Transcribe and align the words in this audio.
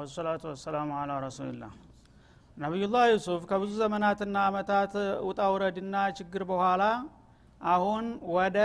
ወሰላቱ 0.00 0.42
ወሰላሙ 0.50 0.90
አላ 0.98 1.12
ረሱልላህ 1.24 1.72
ነቢዩላህ 2.56 3.02
ዩሱፍ 3.10 3.42
ከብዙ 3.50 3.72
ዘመናትና 3.80 4.36
አመታት 4.48 4.92
ውጣ 5.28 5.40
ውረድና 5.52 5.96
ችግር 6.18 6.42
በኋላ 6.50 6.82
አሁን 7.70 8.04
ወደ 8.34 8.58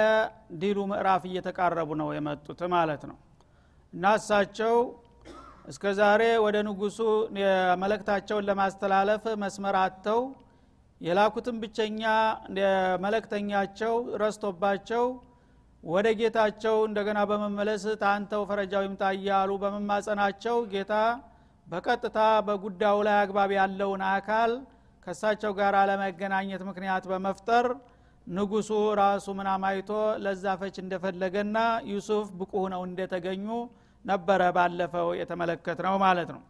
ዲሉ 0.61 0.77
ምዕራፍ 0.91 1.23
እየተቃረቡ 1.30 1.89
ነው 2.02 2.09
የመጡት 2.17 2.61
ማለት 2.75 3.02
ነው። 3.09 3.17
እና 3.94 4.13
እሳቸው 4.20 4.75
እስከ 5.67 5.94
ዛሬ 5.99 6.23
ወደ 6.45 6.58
ንጉሱ 6.67 6.99
መለክታቸውን 7.83 8.47
ለማስተላለፍ 8.49 9.23
መስመር 9.44 9.77
አጥተው 9.81 10.22
የላኩትን 11.02 11.58
ብቸኛ 11.63 12.03
መለክተኛቸው 13.05 13.94
ረስቶባቸው 14.22 15.05
ወደ 15.86 16.08
ጌታቸው 16.19 16.75
እንደገና 16.88 17.19
በመመለስ 17.30 17.83
ታንተው 18.02 18.44
ፈረጃው 18.50 18.83
ይምጣ 18.86 19.03
እያሉ 19.17 19.52
በመማጸናቸው 19.64 20.55
ጌታ 20.72 20.94
በቀጥታ 21.67 22.17
በጉዳዩ 22.47 22.97
ላይ 23.08 23.17
አግባብ 23.22 23.52
ያለውን 23.58 24.02
አካል 24.09 24.52
ከሳቸው 25.08 25.52
ጋር 25.59 25.75
ለመገናኘት 25.89 26.61
ምክንያት 26.69 27.03
በመፍጠር 27.11 27.66
ንጉሱ 28.27 28.69
ራሱ 29.00 29.25
መናም 29.39 29.66
አይቶ 29.66 29.89
ለዛ 30.23 30.53
ፈች 30.61 30.75
እንደፈለገና 30.83 31.58
ዩሱፍ 31.92 32.27
ብቁ 32.39 32.53
ሆነው 32.73 32.81
እንደተገኙ 32.88 33.47
ነበረ 34.05 34.42
ባለፈው 34.58 35.08
የተመለከትነው 35.20 35.95
ማለት 36.05 36.30
ነው። 36.36 36.42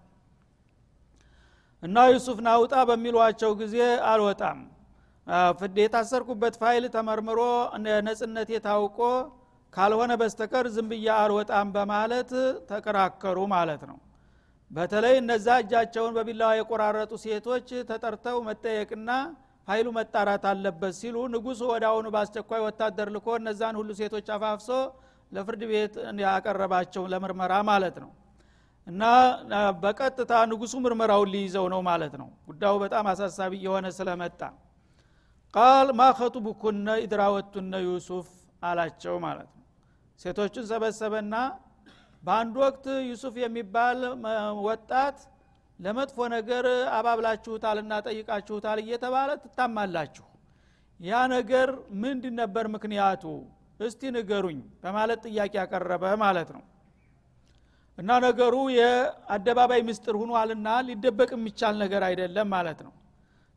እና 1.83 1.97
ዩሱፍ 2.14 2.39
ናውጣ 2.47 2.75
በሚሏቸው 2.89 3.52
ጊዜ 3.61 3.75
አልወጣም 4.11 4.59
የታሰርኩበት 5.80 6.56
ፋይል 6.62 6.86
ተመርምሮ 6.95 7.40
ነጻነቴ 8.08 8.50
ታውቆ 8.53 9.00
ካልሆነ 9.73 10.12
በስተቀር 10.22 10.66
ዝም 10.76 10.90
ብዬ 10.92 11.08
አልወጣም 11.22 11.70
በማለት 11.76 12.30
ተከራከሩ 12.70 13.38
ማለት 13.54 13.82
ነው። 13.90 13.98
በተለይ 14.72 15.16
እነዛ 15.22 15.48
እጃቸውን 15.62 16.14
በቢላዋ 16.17 16.52
የቆራረጡ 16.58 17.12
ሴቶች 17.23 17.67
ተጠርተው 17.90 18.38
መጠየቅና 18.48 19.09
ፋይሉ 19.67 19.88
መጣራት 19.98 20.44
አለበት 20.50 20.94
ሲሉ 21.00 21.16
ንጉሱ 21.34 21.62
አሁኑ 21.82 22.06
በአስቸኳይ 22.16 22.62
ወታደር 22.66 23.10
ልኮ 23.16 23.28
እነዛን 23.39 23.76
ሁሉ 23.80 23.89
ሴቶች 24.00 24.28
አፋፍሶ 24.36 24.70
ለፍርድ 25.32 25.64
ቤት 25.72 25.94
ያቀረባቸው 26.26 27.04
ለምርመራ 27.14 27.54
ማለት 27.70 27.95
ነው። 28.04 28.12
እና 28.88 29.04
በቀጥታ 29.84 30.34
ንጉሱ 30.52 30.73
ምርመራውን 30.84 31.30
ሊይዘው 31.34 31.66
ነው 31.73 31.82
ማለት 31.88 32.14
ነው። 32.22 32.28
ጉዳዩ 32.50 32.76
በጣም 32.84 33.06
አሳሳቢ 33.14 33.54
የሆነ 33.66 33.88
ስለመጣ 33.98 34.42
ቃል 35.56 35.88
ማ 35.98 36.06
ኸጡቡኩነ 36.17 36.88
ኢድራወቱነ 37.03 37.73
ዩሱፍ 37.86 38.28
አላቸው 38.64 39.16
ማለት 39.25 39.50
ነው። 39.52 39.64
ሴቶቹን 40.20 40.66
ሰበሰበና 40.72 41.36
በአንድ 42.23 42.55
ወቅት 42.64 42.86
ዩሱፍ 43.10 43.36
የሚባል 43.43 43.99
ወጣት 44.67 45.17
ለመጥፎ 45.80 46.17
ነገር 46.36 46.66
አባብላችሁታልና 46.98 47.93
ጠይቃችሁታል 48.08 48.80
እየተባለ 48.83 49.30
ትታማላችሁ። 49.43 50.26
ያ 50.99 51.23
ነገር 51.36 51.70
ምንድን 52.04 52.36
ነበር 52.42 52.66
ምክንያቱ? 52.76 53.23
እስቲ 53.80 54.02
ንገሩኝ 54.16 54.60
በማለት 54.83 55.23
ጥያቄ 55.27 55.54
ያቀረበ 55.61 56.04
ማለት 56.23 56.49
ነው። 56.55 56.64
እና 57.98 58.11
ነገሩ 58.26 58.55
የአደባባይ 58.77 59.82
ምስጢር 59.89 60.16
ሁኗልና 60.22 60.67
ሊደበቅ 60.87 61.32
የሚቻል 61.36 61.76
ነገር 61.83 62.04
አይደለም 62.10 62.48
ማለት 62.55 62.80
ነው 62.86 62.93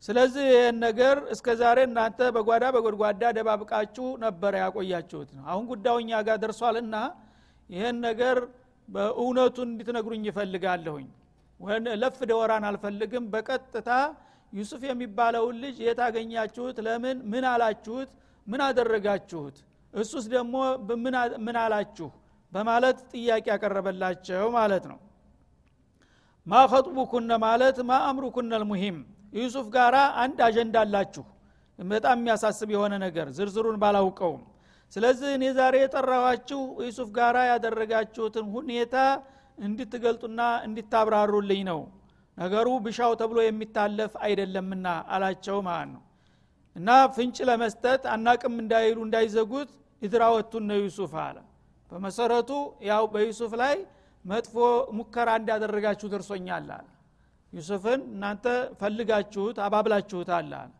ስለዚህ 0.02 0.44
ይህን 0.52 0.76
ነገር 0.84 1.16
እስከ 1.34 1.54
ዛሬ 1.60 1.78
እናንተ 1.88 2.18
በጓዳ 2.36 2.64
በጎድጓዳ 2.74 3.22
ደባብቃችሁ 3.38 4.06
ነበረ 4.24 4.52
ያቆያችሁት 4.64 5.30
ነው። 5.36 5.44
አሁን 5.50 5.64
ጉዳዩ 5.72 5.96
እኛ 6.04 6.20
ጋር 6.28 6.36
ደርሷልና 6.44 6.96
ይህን 7.70 7.96
ነገር 8.06 8.36
በእውነቱን 8.88 9.68
እንድትነግሩኝ 9.72 10.22
ይፈልጋለሁኝ 10.30 11.08
ለፍ 12.02 12.18
ደወራን 12.30 12.64
አልፈልግም። 12.68 13.24
በቀጥታ 13.32 13.90
ዩሱፍ 14.52 14.82
የሚባለውን 14.88 15.56
ልጅ 15.62 15.76
የታገኛችሁት 15.86 16.76
ለምን? 16.86 17.16
ምን 17.32 17.44
አላችሁት? 17.50 18.10
ምን 18.46 18.60
አደረጋችሁት? 18.66 19.56
እሱስ 19.94 20.24
ደግሞ 20.34 20.54
ምን 21.44 21.56
አላችሁ? 21.64 22.08
በማለት 22.52 22.98
ጥያቄ 23.12 23.44
ያቀረበላቸው 23.52 24.46
ማለት 24.56 24.84
ነው። 24.92 24.98
ማ 26.46 26.60
ኸጥቡኩነ 26.70 27.30
ማለት 27.44 27.78
ማ 27.88 27.98
አምሩኩነ 28.08 28.52
ልሙሂም 28.62 28.98
ዩሱፍ 29.32 29.66
ጋራ 29.74 29.96
አንድ 30.22 30.38
አጀንዳ 30.46 30.76
አላችሁ። 30.84 31.24
በጣም 31.78 32.16
የሚያሳስብ 32.20 32.68
የሆነ 32.74 32.94
ነገር 33.04 33.26
ዝርዝሩን 33.36 33.76
ባላውቀውም። 33.82 34.42
ስለዚህ 34.92 35.30
እኔ 35.36 35.44
ዛሬ 35.58 35.74
የጠራኋችሁ 35.82 36.60
ዩሱፍ 36.86 37.08
ጋራ 37.18 37.38
ያደረጋችሁትን 37.50 38.46
ሁኔታ 38.54 38.96
እንድትገልጡና 39.58 40.40
እንድታብራሩልኝ 40.66 41.62
ነው። 41.70 41.80
ነገሩ 42.38 42.68
ብሻው 42.84 43.12
ተብሎ 43.20 43.38
የሚታለፍ 43.44 44.12
አይደለምና 44.26 44.86
አላቸው 45.14 45.58
ማለት 45.68 45.90
ነው። 45.94 46.02
እና 46.76 46.88
ፍንጭ 47.14 47.38
ለመስጠት 47.48 48.02
አናቅም 48.12 48.54
እንዳይሉ 48.62 48.98
እንዳይዘጉት 49.06 49.70
ኢድራወቱነ 50.02 50.70
ዩሱፍ 50.82 51.14
አለ። 51.24 51.36
በመሰረቱ 51.90 52.50
ያው 52.88 53.04
በዩሱፍ 53.12 53.52
ላይ 53.62 53.76
መጥፎ 54.24 54.54
ሙከራ 54.98 55.28
እንዳደረጋችሁ 55.40 56.08
ደርሶኛል 56.14 56.66
አለ 56.70 56.86
ዩሱፍን 57.52 58.00
እናንተ 58.08 58.46
ፈልጋችሁት 58.80 59.56
አባብላችሁታል 59.66 60.50
አለ። 60.52 60.72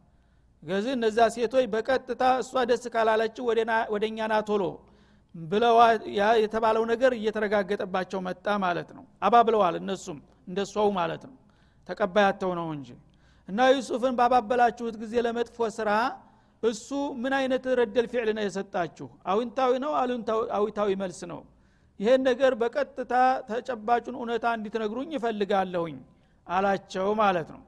ገዚህ 0.63 0.93
እነዛ 0.97 1.19
ሴቶች 1.35 1.67
በቀጥታ 1.75 2.23
እሷ 2.43 2.63
ደስ 2.71 2.85
ካላለችው 2.95 3.45
ወደ 3.93 4.05
እኛ 4.11 4.19
ቶሎ 4.49 4.63
ብለዋ 5.35 5.79
የተባለው 6.43 6.85
ነገር 6.93 7.13
እየተረጋገጠባቸው 7.19 8.21
መጣ 8.29 8.47
ማለት 8.65 8.89
ነው። 8.97 9.05
አባብለዋል 9.27 9.75
እነሱም 9.81 10.19
እንደሷው 10.49 10.89
ማለት 10.99 11.23
ነው። 11.29 11.37
ተቀባያተው 11.89 12.51
ነው 12.61 12.69
እንጂ 12.77 12.89
እና 13.49 13.61
ዩሱፍን 13.75 14.15
ባባበላችሁት 14.19 14.97
ጊዜ 15.03 15.15
ለመጥፎ 15.27 15.69
ስራ 15.77 15.91
እሱ 16.63 16.89
ምን 17.23 17.33
አይነት 17.39 17.65
ረደል 17.81 18.07
ፊዕል 18.13 18.29
ነው 18.37 18.43
የሰጣችሁ? 18.45 19.07
አዊንታዊ 19.27 19.73
ነው 19.85 19.93
አዊታዊ 20.59 20.91
መልስ 21.03 21.21
ነው። 21.33 21.41
ይሄን 22.01 22.23
ነገር 22.29 22.53
በቀጥታ 22.61 23.15
ተጨባጩን 23.49 24.17
እውነታ 24.21 24.47
እንዲትነግሩኝ 24.59 25.09
ይፈልጋለሁኝ 25.17 25.97
አላቸው 26.49 27.09
ማለት 27.21 27.49
ነው። 27.55 27.63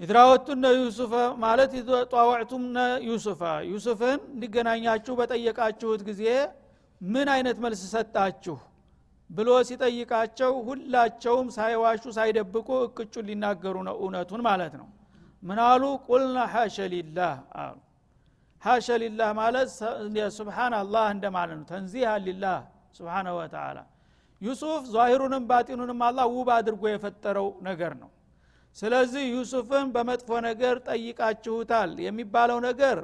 ኢድራወቱነ 0.00 0.64
ዩሱፈ 0.78 1.12
ማለት 1.38 1.72
ጧወዕቱምነ 2.12 2.78
ዩሱፈ። 3.06 3.40
ዩሱፍን 3.70 4.18
እንዲገናኛችሁ 4.28 5.14
በጠየቃችሁት 5.20 6.02
ጊዜ 6.08 6.22
ምን 7.00 7.28
አይነት 7.34 7.56
መልስ 7.64 7.82
ሰጣችሁ 7.92 8.56
ብሎ 9.30 9.48
ሲጠይቃቸው 9.68 10.52
ሁላቸውም 10.68 11.48
ሳይዋሹ 11.56 12.04
ሳይደብቁ 12.16 12.68
እቅጩን 12.86 13.26
ሊናገሩ 13.30 13.76
ነው 13.88 13.96
እውነቱን 14.02 14.42
ማለት 14.48 14.74
ነው። 14.80 14.88
ምናሉ 15.42 15.82
ቁልና 16.06 16.38
ሐሸ 16.54 16.76
ሊላህ 16.94 17.34
አሉ። 17.58 17.76
ሐሸ 18.62 18.86
ሊላህ 19.02 19.28
ማለት 19.40 19.68
ስብሓን 20.38 20.72
አላህ 20.80 21.06
እንደማለት 21.14 21.56
ነው። 21.60 21.66
ተንዚህ 21.72 22.02
ሊላህ 22.26 22.58
ስብሓነሁ 22.98 23.34
ወተላ 23.40 23.78
ዩሱፍ 24.40 24.82
ዛሂሩንም 24.94 25.44
ባጢኑንም 25.50 26.00
አላህ 26.08 26.26
ውብ 26.34 26.48
አድርጎ 26.56 26.82
የፈጠረው 26.90 27.48
ነገር 27.68 27.92
ነው። 28.02 28.10
ስለዚህ 28.76 29.24
ዩሱፍን 29.34 29.86
በመጥፎ 29.94 30.30
ነገር 30.46 30.74
ጠይቃችሁታል 30.88 31.92
የሚባለው 32.06 32.58
ነገር 32.68 32.98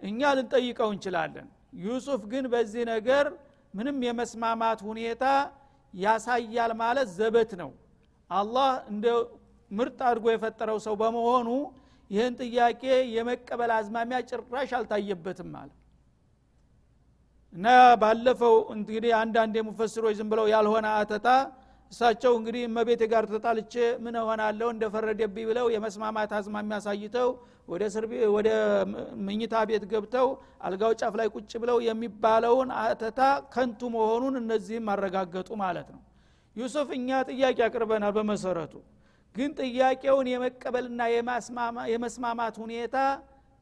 እኛ 0.00 0.32
ልንጠይቀው 0.38 0.90
እንችላለን። 0.94 1.46
ዩሱፍ 1.84 2.22
ግን 2.32 2.44
በዚህ 2.52 2.84
ነገር 2.92 3.26
ምንም 3.74 3.96
የመስማማት 4.06 4.80
ሁኔታ 4.88 5.24
ያሳያል 5.94 6.72
ማለት 6.82 7.08
ዘበት 7.16 7.50
ነው። 7.62 7.70
አላህ 8.30 8.70
እንደ 8.92 9.06
ምርጥ 9.70 9.98
አድርጎ 10.08 10.26
የፈጠረው 10.32 10.78
ሰው 10.86 10.94
በመሆኑ 11.00 11.48
ይህን 12.10 12.34
ጥያቄ 12.42 12.82
የመቀበል 13.16 13.70
አዝማሚያ 13.76 14.18
ጭራሽ 14.30 14.70
አልታየበትም 14.78 15.48
ማለት 15.56 15.76
እና 17.56 17.66
ባለፈው 18.00 18.56
እንግዲህ 18.74 19.12
አንዳንድ 19.20 19.54
የሙፈስሮች 19.58 20.14
ዝም 20.18 20.28
ብለው 20.32 20.46
ያልሆነ 20.52 20.86
አተታ 20.96 21.28
እሳቸው 21.92 22.32
እንግዲህ 22.38 22.62
እመቤቴ 22.68 23.02
ጋር 23.12 23.24
ተጣልቼ 23.30 23.74
ምን 24.04 24.16
ሆናለሁ 24.28 24.68
እንደፈረደብኝ 24.74 25.44
ብለው 25.50 25.66
የመስማማት 25.74 26.32
አዝማሚያ 26.38 26.78
አሳይተው 26.80 27.28
ወደ 27.68 27.84
ወደ 28.34 28.48
ምኝታ 29.26 29.54
ቤት 29.68 29.84
ገብተው 29.92 30.28
አልጋው 30.66 30.92
ጫፍ 31.00 31.14
ላይ 31.20 31.28
ቁጭ 31.34 31.52
ብለው 31.62 31.78
የሚባለውን 31.86 32.68
አተታ 32.82 33.20
ከንቱ 33.54 33.90
መሆኑን 33.94 34.36
እነዚህም 34.42 34.90
አረጋገጡ 34.94 35.48
ማለት 35.62 35.88
ነው። 35.94 36.02
ዩሱፍ 36.56 36.90
እኛ 36.98 37.08
ጥያቄ 37.30 37.58
አቅርበናል 37.66 38.12
በመሰረቱ። 38.18 38.74
ግን 39.34 39.50
ጥያቄውን 39.60 40.28
የመቀበልና 40.32 41.00
የመስማማት 41.92 42.54
ሁኔታ 42.62 42.96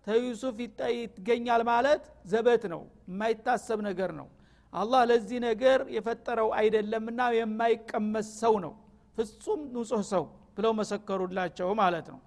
ተዩሱፍ 0.06 0.56
ይገኛል 0.62 1.62
ማለት 1.70 2.02
ዘበት 2.26 2.64
ነው 2.72 2.80
የማይታሰብ 3.08 3.78
ነገር 3.88 4.10
ነው። 4.18 4.26
አላህ 4.72 5.02
ለዚህ 5.10 5.38
ነገር 5.48 5.80
የፈጠረው 5.96 6.48
አይደለምና 6.58 7.20
የማይቀመስ 7.36 8.28
ሰው 8.42 8.54
ነው። 8.64 8.72
ፍጹም 9.16 9.60
ንጹህ 9.74 10.02
ሰው 10.12 10.24
ብለው 10.56 10.72
መሰከሩላቸው 10.80 11.68
ማለት 11.82 12.06
ነው። 12.14 12.20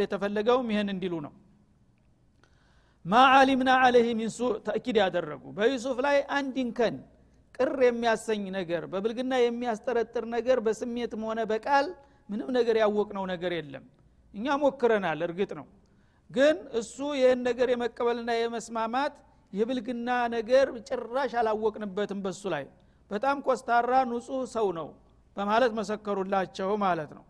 የተፈለገውም 0.00 0.68
ይህን 0.72 0.88
እንዲሉ 0.94 1.14
ነው። 1.26 1.32
ማ 3.04 3.22
አሊምና 3.38 3.70
አለህ 3.84 4.06
ሚን 4.12 4.30
ተእኪድ 4.66 4.96
ያደረጉ። 5.02 5.42
በዩሱፍ 5.56 5.98
ላይ 6.06 6.16
አንድን 6.36 6.68
ከን 6.78 6.96
ቅር 7.58 7.72
የሚያሰኝ 7.86 8.44
ነገር 8.56 8.82
በብልግና 8.92 9.34
የሚያስጠረጥር 9.40 10.24
ነገር 10.34 10.58
በስሜትም 10.66 11.22
ሆነ 11.28 11.40
በቃል 11.50 11.86
ምንም 12.28 12.48
ነገር 12.56 12.76
ያወቅነው 12.82 13.24
ነገር 13.32 13.52
የለም። 13.58 13.84
እኛ 14.34 14.56
ሞክረናል 14.62 15.20
እርግጥ 15.26 15.50
ነው 15.58 15.66
ግን 16.30 16.56
እሱ 16.80 16.96
ይህን 17.18 17.40
ነገር 17.48 17.68
የመቀበልና 17.72 18.30
የመስማማት 18.36 19.14
የብልግና 19.52 20.08
ነገር 20.34 20.66
ጭራሽ 20.88 21.32
አላወቅንበትም 21.40 22.20
በሱ 22.24 22.42
ላይ። 22.54 22.64
በጣም 23.10 23.36
ኮስታራ 23.46 23.92
ንጹህ 24.10 24.42
ሰው 24.54 24.68
ነው 24.78 24.88
በማለት 25.36 25.72
መሰከሩላቸው 25.78 26.70
ማለት 26.84 27.10
ነው። 27.16 27.24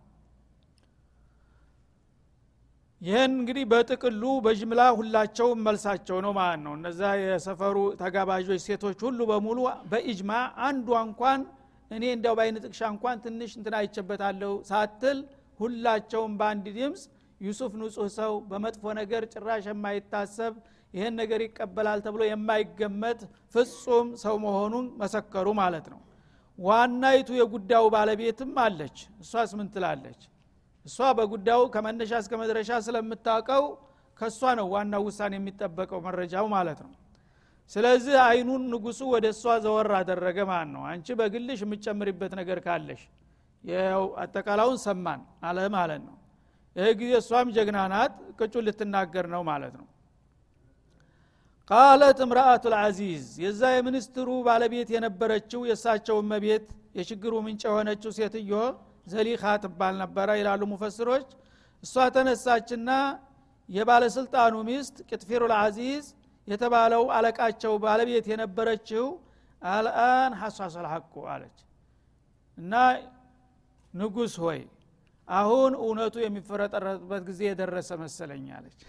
ይህን 3.01 3.33
እንግዲህ 3.39 3.65
በጥቅሉ 3.71 4.23
በጅምላ 4.45 4.83
ሁላቸውም 4.99 5.59
መልሳቸው 5.67 6.19
ነው 6.25 6.33
ማለት 6.39 6.61
ነው። 6.67 6.73
እነዛ 6.79 7.01
የሰፈሩ 7.23 7.77
ተጋባዦች 8.01 8.61
ሴቶች 8.67 8.99
ሁሉ 9.07 9.21
በሙሉ 9.31 9.59
በኢጅማ 9.91 10.31
አንዷ 10.67 10.89
እንኳን 11.09 11.41
እኔ 11.91 12.05
እንዲያው 12.15 12.35
በአይነ 12.39 12.57
ጥቅሻ 12.65 12.83
እንኳን 12.95 13.17
ትንሽ 13.25 13.51
እንትን 13.59 13.75
አይቸበታለሁ 13.81 14.53
ሳትል 14.71 15.19
ሁላቸውም 15.61 16.33
በአንድ 16.41 16.67
ድምፅ 16.79 17.03
ዩሱፍ 17.45 17.73
ንጹህ 17.81 18.09
ሰው 18.17 18.33
በመጥፎ 18.51 18.93
ነገር 19.01 19.23
ጭራሽ 19.33 19.65
የማይታሰብ 19.71 20.55
ይህን 20.95 21.15
ነገር 21.21 21.41
ይቀበላል 21.45 22.01
ተብሎ 22.05 22.23
የማይገመት 22.27 23.21
ፍጹም 23.55 24.09
ሰው 24.23 24.37
መሆኑን 24.45 24.87
መሰከሩ 25.01 25.47
ማለት 25.61 25.87
ነው። 25.93 26.01
ዋናይቱ 26.59 27.31
የጉዳዩ 27.39 27.85
ባለቤትም 27.95 28.53
አለች። 28.65 28.97
እሷስ 29.23 29.53
ምን 29.59 29.69
ትላለች? 29.75 30.21
እሷ 30.87 30.99
በጉዳዩ 31.19 31.61
ከመነሻ 31.75 32.13
እስከ 32.23 32.33
መድረሻ 32.41 32.71
ስለምታውቀው 32.87 33.65
ከእሷ 34.21 34.41
ነው 34.59 34.67
ዋናው 34.75 35.03
ውሳኔ 35.09 35.35
የሚጠበቀው 35.39 36.01
መረጃው 36.07 36.47
ማለት 36.55 36.81
ነው። 36.87 36.93
ስለዚህ 37.73 38.17
አይኑን 38.27 38.63
ንጉሱ 38.73 39.01
ወደ 39.15 39.27
እሷ 39.35 39.55
ዘወር 39.65 39.91
አደረገ 40.01 40.39
ማለት 40.51 40.71
ነው። 40.75 40.83
አንቺ 40.91 41.07
በግልሽ 41.21 41.61
የምጨምሪበት 41.65 42.33
ነገር 42.41 42.59
ካለሽ 42.67 43.03
አጠቃላውን 44.23 44.79
ሰማን 44.85 45.21
አለ 45.49 45.59
ማለት 45.77 46.03
ነው 46.09 46.15
ይህ 46.77 46.93
ጊዜ 47.01 47.13
እሷም 47.21 47.49
ጀግና 47.57 47.79
ናት 47.93 48.15
ቅጩን 48.39 48.65
ልትናገር 48.67 49.27
ነው 49.35 49.43
ማለት 49.49 49.75
ነው። 49.81 49.87
ቃለት 51.71 52.19
እምራአቱ 52.25 52.65
ልዓዚዝ 52.73 53.27
የዛ 53.43 53.63
የሚኒስትሩ 53.75 54.29
ባለቤት 54.49 54.89
የነበረችው 54.95 55.61
የእሳቸው 55.69 56.19
መቤት 56.33 56.67
የችግሩ 56.99 57.35
ምንጭ 57.45 57.63
የሆነችው 57.69 58.11
ሴትዮ 58.19 58.53
ዘሊኻ 59.13 59.45
ትባል 59.63 59.95
ነበረ 60.03 60.29
ይላሉ 60.41 60.63
ሙፈስሮች 60.73 61.29
እሷ 61.83 62.05
ተነሳችና 62.15 62.91
የባለስልጣኑ 63.69 64.55
ሚስት 64.69 64.97
ቅጥፊሩ 65.09 65.43
ልዓዚዝ 65.53 66.05
የተባለው 66.49 67.03
አለቃቸው 67.17 67.73
ባለቤት 67.85 68.27
የነበረችው 68.33 69.05
አልአን 69.63 70.33
ሐሷስ 70.41 70.75
አልሐቁ 70.81 71.15
አለች። 71.33 71.59
እና 72.59 72.75
ንጉስ 73.95 74.35
ሆይ 74.45 74.61
አሁን 75.29 75.73
እውነቱ 75.81 76.15
የሚፈረጠረጥበት 76.23 77.23
ጊዜ 77.29 77.41
የደረሰ 77.49 77.91
መሰለኝ 78.03 78.47
አለች። 78.57 78.81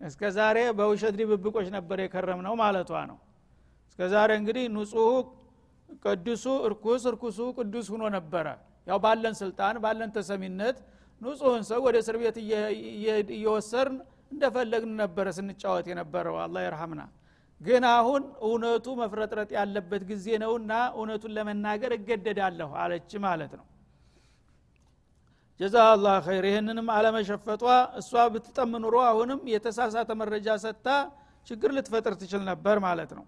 እስከ 0.00 0.22
ዛሬ 0.36 0.58
በውሸት 0.78 1.14
ድብብቆች 1.20 1.66
ነበር 1.76 1.98
የከረም 2.02 2.40
ነው 2.46 2.54
ማለቷ 2.60 2.92
ነው። 3.10 3.18
እስከ 3.88 4.00
ዛሬ 4.12 4.30
እንግዲህ 4.40 4.64
ንጹሁ 4.74 5.08
ቅዱሱ 6.04 6.44
እርኩስ 6.66 7.02
እርኩሱ 7.10 7.38
ቅዱስ 7.58 7.86
ሁኖ 7.94 8.02
ነበረ። 8.16 8.46
ያው 8.86 8.98
ባለን 9.04 9.34
ስልጣን 9.40 9.76
ባለን 9.84 10.10
ተሰሚነት 10.16 10.76
ንጹህን 11.20 11.64
ሰው 11.70 11.80
ወደ 11.86 11.96
እስር 12.02 12.16
ቤት 12.22 12.36
እየወሰርን 13.32 13.96
እንደፈለግን 14.32 14.92
ነበረ 15.02 15.26
ስንጫወት 15.38 15.86
የነበረው። 15.90 16.36
አላ 16.44 16.56
ይርሐምና። 16.66 17.02
ግን 17.60 17.84
አሁን 17.90 18.22
እውነቱ 18.46 18.86
መፍረጥረጥ 19.00 19.50
ያለበት 19.58 20.02
ጊዜ 20.10 20.26
ነውና 20.42 20.72
እውነቱን 20.96 21.34
ለመናገር 21.36 21.92
እገደዳለሁ 21.96 22.70
አለች 22.82 23.10
ማለት 23.26 23.52
ነው 23.58 23.66
ጀዛ 25.60 25.76
አላህ 25.90 26.14
ኸይር። 26.26 26.44
ይህንንም 26.48 26.86
አለመሸፈጧ 26.94 27.62
እሷ 28.00 28.12
ብትጠም 28.34 28.70
ኑሮ 28.84 28.96
አሁንም 29.08 29.40
የተሳሳተ 29.52 30.10
መረጃ 30.20 30.48
ሰጥታ 30.62 30.88
ችግር 31.46 31.70
ልትፈጥር 31.76 32.14
ትችል 32.20 32.42
ነበር 32.48 32.76
ማለት 32.86 33.10
ነው። 33.18 33.24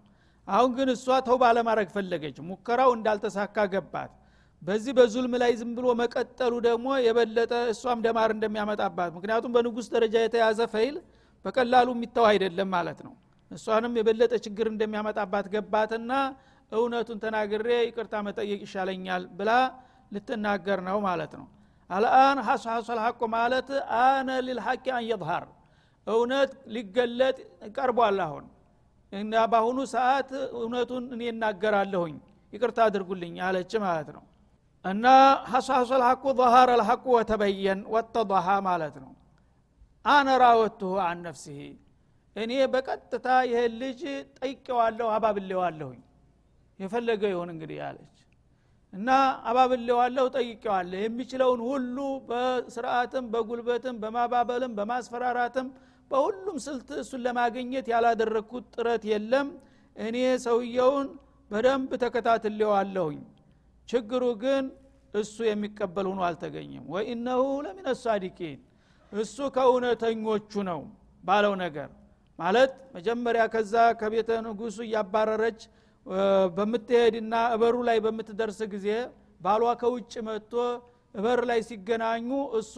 አሁን 0.48 0.70
ግን 0.78 0.88
እሷ 0.94 1.18
ተውባ 1.26 1.44
ለማድረግ 1.58 1.88
ፈለገች። 1.96 2.36
ሙከራው 2.48 2.90
እንዳልተሳካ 2.96 3.56
ገባት። 3.74 4.12
በዚህ 4.62 4.92
በዙልም 4.98 5.34
ላይ 5.42 5.52
ዝም 5.60 5.70
ብሎ 5.76 5.86
መቀጠሉ 6.00 6.52
ደግሞ 6.66 6.88
የበለጠ 7.06 7.52
እሷም 7.72 8.00
ደማር 8.06 8.30
እንደሚያመጣባት 8.36 9.10
ምክንያቱም 9.16 9.54
በንጉስ 9.56 9.86
ደረጃ 9.94 10.16
የተያዘ 10.24 10.60
ፈይል 10.74 10.96
በቀላሉ 11.44 11.88
የሚተው 11.96 12.26
አይደለም 12.30 12.68
ማለት 12.76 13.00
ነው። 13.06 13.14
እሷንም 13.50 13.94
የበለጠ 14.00 14.34
ችግር 14.44 14.66
እንደሚያመጣባት 14.72 15.46
ገባትና 15.54 16.12
እውነቱን 16.72 17.18
ተናግሬ 17.24 17.68
ይቅርታ 17.88 18.14
መጠየቅ 18.28 18.60
ይሻለኛል 18.66 19.24
ብላ 19.38 19.50
ልትናገር 20.12 20.80
ነው 20.88 20.98
ማለት 21.08 21.34
ነው 21.40 21.46
الآن 21.96 22.36
حس 22.46 22.64
حس 22.74 22.88
الحق 22.96 23.20
مالت 23.36 23.68
آن 24.10 24.28
للحق 24.46 24.86
أن 24.98 25.04
يظهر. 25.12 25.44
أونت 26.08 26.50
لقلت 26.74 27.36
قربوا 27.76 28.08
اللهون 28.10 28.44
إن 29.18 29.32
أبهونو 29.46 29.84
ساعات 29.94 30.30
أونتون 30.58 31.02
أن 31.14 31.20
ينقر 31.28 31.74
اللهون 31.84 32.14
يكرتا 32.54 32.88
درقوا 32.94 33.20
لن 33.22 33.34
على 33.46 33.60
جمالتنا 33.72 34.22
أن 34.90 35.04
حس 35.52 35.68
حس 35.76 35.90
الحق 35.98 36.24
ظهر 36.40 36.68
الحق 36.78 37.04
وتبين 37.16 37.78
واتضحى 37.92 38.56
مالتنا 38.68 39.10
أنا 40.16 40.32
راوته 40.44 40.90
عن 41.06 41.16
نفسه. 41.28 41.60
እኔ 42.42 42.52
በቀጥታ 42.74 43.26
ይሄ 43.48 43.58
ልጅ 43.80 44.02
ጠይቀዋለሁ 44.38 45.06
አባብሌዋለሁኝ 45.16 46.00
የፈለገ 46.82 47.22
ይሆን 47.32 47.48
እንግዲህ 47.54 47.78
አለች 47.88 48.16
እና 48.92 49.10
አባብሌዋለሁ 49.48 50.24
ጠይቄዋለሁ። 50.34 50.98
የሚችለውን 51.02 51.60
ሁሉ 51.68 51.96
በስርዓትም 52.28 53.26
በጉልበትም 53.32 53.96
በማባበልም 54.02 54.72
በማስፈራራትም 54.78 55.68
በሁሉም 56.10 56.56
ስልት 56.64 56.88
እሱን 57.02 57.20
ለማግኘት 57.26 57.86
ያላደረግኩት 57.92 58.64
ጥረት 58.74 59.04
የለም። 59.10 59.48
እኔ 59.96 60.16
ሰውየውን 60.44 61.08
በደንብ 61.50 61.90
ተከታትሌዋለሁኝ 62.02 63.20
ችግሩ 63.88 64.24
ግን 64.42 64.64
እሱ 65.14 65.36
የሚቀበል 65.46 66.06
ሆኖ 66.10 66.20
አልተገኘም። 66.28 66.84
ወኢነሁ 66.92 67.42
ለሚን 67.64 67.88
ሳዲቂን 68.02 68.60
እሱ 69.12 69.36
ከእውነተኞቹ 69.56 70.52
ነው 70.70 70.80
ባለው 71.24 71.54
ነገር። 71.64 71.88
ማለት 72.38 72.72
መጀመሪያ 72.94 73.42
ከዛ 73.54 73.72
ከቤተ 74.00 74.30
ንጉሱ 74.46 74.76
እያባረረች 74.86 75.60
በምትሄድና 76.56 77.34
እበሩ 77.54 77.76
ላይ 77.88 77.98
በምትደርስ 78.04 78.60
ጊዜ 78.72 78.88
ባሏ 79.40 79.62
ከውጭ 79.80 80.12
መጥቶ 80.26 80.52
እበር 81.14 81.40
ላይ 81.50 81.60
ሲገናኙ 81.68 82.28
እሷ 82.58 82.74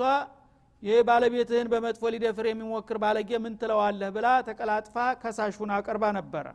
ይህ 0.83 0.99
ባለቤትህን 1.09 1.69
በመጥፎ 1.73 2.03
ሊደፍር 2.15 2.47
የሚሞክር 2.49 2.97
ባለጌ 3.03 3.31
ምን 3.45 3.55
ትለዋለህ? 3.61 4.09
ብላ 4.17 4.27
ተቀላጥፋ 4.49 4.97
ከሳሹን 5.23 5.71
አቀርባ 5.77 6.05
ነበረ። 6.19 6.47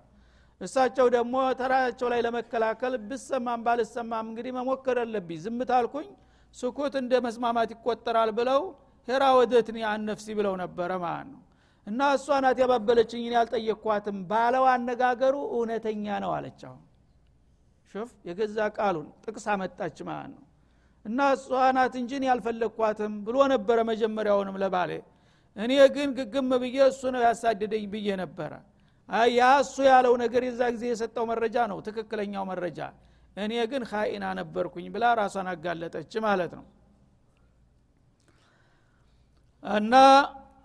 እሳቸው 0.62 1.08
ደግሞ 1.16 1.36
ተራቸው 1.60 2.08
ላይ 2.14 2.22
ለመከላከል 2.26 2.94
ብሰማም 3.10 3.62
ባልሰማም 3.66 4.26
እንግዲህ 4.32 4.54
መሞከር 4.58 4.98
አለብኝ 5.04 5.40
ዝምት 5.46 5.72
ስኩት 6.56 6.94
እንደ 7.02 7.14
መስማማት 7.26 7.70
ይቆጠራል 7.76 8.30
ብለው 8.38 8.62
ሄራ 9.08 9.24
ወደትኒ 9.40 9.78
አነፍሲ 9.92 10.28
ብለው 10.40 10.54
ነበረ 10.62 10.92
ማለት 11.04 11.28
ነው 11.34 11.42
እና 11.88 12.02
እሷ 12.16 12.28
ናት 12.44 12.58
ያባበለችኝ 12.64 13.24
ያልጠየቅኳትም 13.32 14.18
ባለው 14.32 14.66
አነጋገሩ 14.72 15.36
እውነተኛ 15.54 16.06
ነው 16.24 16.32
አለች። 16.36 16.62
አሁን 16.68 16.82
ሹፍ 17.94 18.10
የገዛ 18.28 18.58
ቃሉን 18.78 19.08
ጥቅስ 19.24 19.46
አመጣች 19.54 19.98
ማለት 20.10 20.32
ነው። 20.34 20.44
እና 21.06 21.20
እሷ 21.36 21.48
ናት 21.78 21.94
እንጂን 22.00 22.24
ያልፈለግኳትም 22.30 23.14
ብሎ 23.28 23.38
ነበረ 23.54 23.78
መጀመሪያውንም 23.90 24.58
ለባሌ። 24.64 24.92
እኔ 25.58 25.74
ግን 25.96 26.10
ግግም 26.18 26.50
ብዬ 26.64 26.78
እሱ 26.92 27.02
ነው 27.16 27.22
ያሳደደኝ 27.28 27.86
ብዬ 27.94 28.08
ነበረ። 28.22 28.52
ያ 29.32 29.44
እሱ 29.64 29.76
ያለው 29.90 30.14
ነገር 30.24 30.42
የዛ 30.48 30.62
ጊዜ 30.76 30.84
የሰጠው 30.92 31.26
መረጃ 31.32 31.58
ነው 31.72 31.78
ትክክለኛው 31.88 32.44
መረጃ። 32.52 32.80
እኔ 33.38 33.54
ግን 33.72 33.84
ኻኢና 33.92 34.26
ነበርኩኝ 34.40 34.86
ብላ 34.94 35.06
ራሷን 35.20 35.48
አጋለጠች 35.52 36.14
ማለት 36.26 36.52
ነው። 36.58 36.66
እና 39.64 39.94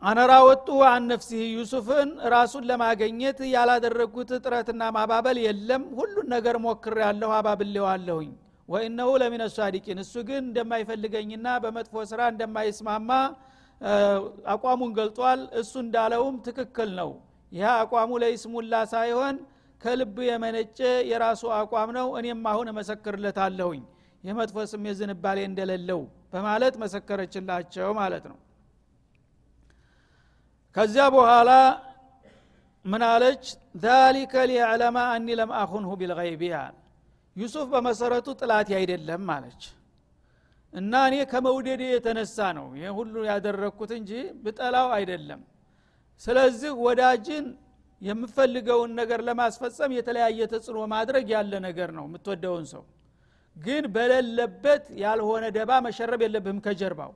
አነራወጡ 0.05 0.69
አን 0.87 1.05
ነፍሲህ 1.11 1.43
ዩሱፍን 1.55 2.09
ራሱን 2.33 2.65
ለማገኘት 2.71 3.39
ያላደረግኩት 3.53 4.31
ጥረትና 4.45 4.83
ማባበል 4.97 5.39
የለም። 5.45 5.83
ሁሉን 5.99 6.27
ነገር 6.35 6.57
ሞክር 6.65 6.97
ያለሁ 7.05 7.31
አባብሌዋለሁኝ። 7.37 8.31
ወኢነሁ 8.69 9.09
ለሚነ 9.23 9.45
ሳዲቂን 9.55 9.99
እሱ 10.05 10.15
ግን 10.29 10.43
እንደማይፈልገኝና 10.45 11.47
በመጥፎ 11.65 12.05
ስራ 12.11 12.21
እንደማይስማማ 12.33 13.11
አቋሙን 14.53 14.93
ገልጧል። 14.99 15.41
እሱ 15.61 15.73
እንዳለውም 15.85 16.37
ትክክል 16.47 16.93
ነው። 17.01 17.11
ይህ 17.53 17.67
አቋሙ 17.75 18.13
ለይስሙላ 18.23 18.75
ሳይሆን 18.93 19.37
ከልብ 19.81 20.17
የመነጨ 20.29 20.79
የራሱ 21.11 21.45
አቋም 21.59 21.91
ነው። 21.99 22.09
እኔም 22.21 22.47
አሁን 22.53 22.69
እመሰክርለታለሁኝ። 22.73 23.83
የመጥፎ 24.25 24.59
ስሜት 24.71 24.97
ዝንባሌ 25.01 25.39
እንደሌለው 25.49 26.01
በማለት 26.33 26.75
መሰከረችላቸው 26.83 27.89
ማለት 27.99 28.25
ነው 28.31 28.39
ከዚያ 30.77 31.05
በኋላ 31.15 31.51
ምን 32.85 33.03
አለች? 33.09 33.45
ዛሊከ 33.85 34.35
ሊያዕለማ 34.51 34.97
አኒ 35.13 35.29
ለም 35.39 35.51
አኹንሁ 35.61 35.91
ቢልገይቢ 36.01 36.43
አለ። 36.59 36.75
ዩሱፍ 37.37 37.67
በመሰረቱ 37.73 38.27
ጥላቴ 38.41 38.69
አይደለም 38.81 39.25
አለች። 39.35 39.63
እና 40.73 40.93
እኔ 41.09 41.17
ከመውደዴ 41.33 41.83
የተነሳ 41.89 42.37
ነው 42.59 42.67
ይህ 42.79 42.91
ሁሉ 42.99 43.15
ያደረግኩት 43.31 43.91
እንጂ 43.99 44.11
ብጠላው 44.45 44.89
አይደለም። 44.97 45.41
ስለዚህ 46.23 46.73
ወዳጅን 46.85 47.47
የምፈልገውን 48.03 48.91
ነገር 49.01 49.21
ለማስፈጸም 49.29 49.91
የተለያየ 49.97 50.41
ተጽዕኖ 50.53 50.79
ማድረግ 50.95 51.27
ያለ 51.35 51.53
ነገር 51.67 51.91
ነው 51.99 52.05
የምትወደውን 52.09 52.65
ሰው። 52.73 52.83
ግን 53.57 53.85
በሌለበት 53.95 54.85
ያልሆነ 55.03 55.45
ደባ 55.57 55.73
መሸረብ 55.87 56.21
የለብህም 56.25 56.59
ከጀርባው 56.67 57.13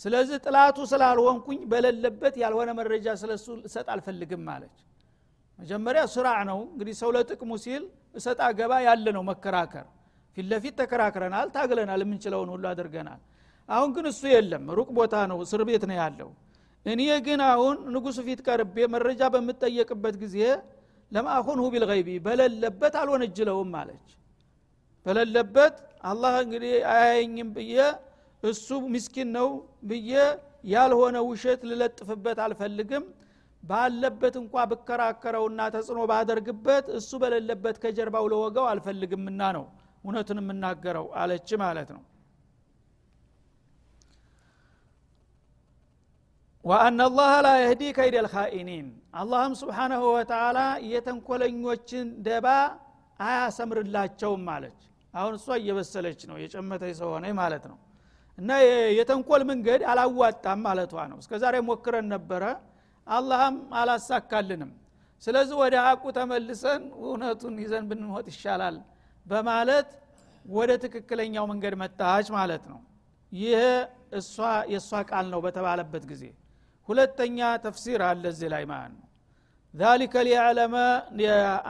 ስለዚህ 0.00 0.36
ጥላቱ 0.44 0.78
ስላልሆንኩኝ 0.90 1.60
በሌለበት 1.72 2.34
ያልሆነ 2.42 2.70
መረጃ 2.78 3.06
ስለሱ 3.20 3.46
እሰጥ 3.68 3.86
አልፈልግም 3.94 4.42
ማለች 4.48 4.76
መጀመሪያ 5.58 6.02
ስራዕ 6.14 6.38
ነው። 6.50 6.60
እንግዲህ 6.68 6.94
ሰው 7.00 7.10
ለጥቅሙ 7.16 7.50
ሲል 7.64 7.82
እሰጥ 8.18 8.38
አገባ 8.46 8.72
ያለ 8.86 9.06
ነው 9.16 9.22
መከራከር። 9.28 9.86
ፊት 10.36 10.46
ለፊት 10.50 10.74
ተከራክረናል 10.80 11.48
ታግለናል 11.56 12.00
የምንችለውን 12.04 12.50
ሁሉ 12.54 12.64
አድርገናል። 12.70 13.20
አሁን 13.68 13.90
ግን 13.96 14.06
እሱ 14.10 14.22
የለም። 14.32 14.64
ሩቅ 14.78 14.88
ቦታ 14.98 15.14
ነው 15.30 15.38
እስር 15.44 15.62
ቤት 15.68 15.84
ነው 15.90 15.96
ያለው። 16.00 16.30
እኔ 16.86 17.02
ግን 17.26 17.40
አሁን 17.48 17.76
ንጉሱ 17.94 18.18
ፊት 18.26 18.40
ቀርቤ 18.46 18.76
መረጃ 18.94 19.22
በምጠየቅበት 19.34 20.14
ጊዜ 20.22 20.38
ለማአኹንሁ 21.12 21.64
ቢልገይቢ 21.72 22.08
በሌለበት 22.26 22.94
አልወነጅለውም 23.00 23.72
አለች። 23.80 24.08
በሌለበት 25.06 25.76
አላህ 26.04 26.34
እንግዲህ 26.44 26.74
አያየኝም 26.92 27.48
ብዬ 27.56 27.76
እሱ 28.42 28.66
ምስኪን 28.92 29.28
ነው 29.36 29.48
ብዬ 29.84 30.12
ያልሆነ 30.72 31.16
ውሸት 31.28 31.60
ልለጥፍበት 31.70 32.38
አልፈልግም። 32.44 33.04
ባለበት 33.62 34.34
እንኳ 34.40 34.64
ብከራከረውና 34.70 35.60
ተጽዕኖ 35.74 36.00
ባደርግበት 36.10 36.86
እሱ 36.98 37.10
በሌለበት 37.22 37.76
ከጀርባው 37.82 38.24
ለወገው 38.32 38.64
አልፈልግምና 38.70 39.42
ነው 39.56 39.64
እውነቱን 40.04 40.40
የምናገረው 40.42 41.06
አለች 41.20 41.50
ማለት 41.62 41.90
ነው። 41.96 42.02
ወአና 46.64 47.00
አላህ 47.08 47.30
ላ 47.44 47.50
የህዲ 47.60 47.84
ከይደ 47.96 48.16
ልካኢኒን 48.26 48.88
አላህም 49.20 49.54
ስብሓናሁ 49.60 50.02
ወተላ 50.16 50.58
የተንኮለኞችን 50.90 52.08
ደባ 52.26 52.46
አያሰምርላቸውም 53.20 54.44
አለች። 54.54 54.78
አሁን 55.14 55.34
እሷ 55.38 55.48
እየበሰለች 55.60 56.20
ነው 56.30 56.36
የጨመተች 56.42 56.94
ሰው 57.00 57.10
ማለት 57.40 57.64
ነው 57.70 57.78
እና 58.38 58.50
የተንኮል 58.98 59.42
መንገድ 59.50 59.80
አላዋጣም 59.90 60.60
ማለቷ 60.66 60.94
ነው። 61.10 61.18
እስከ 61.22 61.32
ዛሬ 61.42 61.56
ሞክረን 61.68 62.06
ነበረ 62.14 62.44
አላህም 63.06 63.56
አላሳካልንም። 63.80 64.70
ስለዚህ 65.22 65.56
ወደ 65.62 65.74
ሀቁ 65.86 66.04
ተመልሰን 66.16 66.82
እውነቱን 67.00 67.54
ይዘን 67.64 67.84
ብንወጥ 67.90 68.26
ይሻላል 68.32 68.76
በማለት 69.26 69.90
ወደ 70.44 70.70
ትክክለኛው 70.84 71.44
መንገድ 71.52 71.74
መጣች 71.82 72.26
ማለት 72.36 72.64
ነው። 72.72 72.80
ይህ 73.32 73.60
እሷ 74.18 74.34
የእሷ 74.72 74.90
ቃል 75.10 75.26
ነው 75.32 75.40
በተባለበት 75.44 76.04
ጊዜ። 76.10 76.24
ሁለተኛ 76.88 77.38
ተፍሲር 77.64 78.00
አለ 78.08 78.24
እዚህ 78.32 78.48
ላይ 78.54 78.64
ማለት 78.72 78.92
ነው። 78.96 79.06
ዛሊከ 79.74 80.14
ሊያዕለመ 80.26 80.74